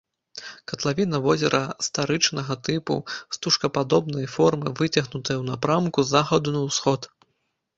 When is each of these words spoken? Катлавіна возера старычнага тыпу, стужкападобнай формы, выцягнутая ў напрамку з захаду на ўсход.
Катлавіна 0.69 1.17
возера 1.25 1.59
старычнага 1.87 2.57
тыпу, 2.69 2.95
стужкападобнай 3.37 4.25
формы, 4.37 4.67
выцягнутая 4.83 5.37
ў 5.39 5.45
напрамку 5.51 5.99
з 6.09 6.17
захаду 6.17 6.49
на 6.57 6.61
ўсход. 6.69 7.01